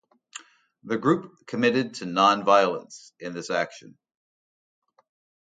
[0.83, 3.99] The group committed to nonviolence in this action.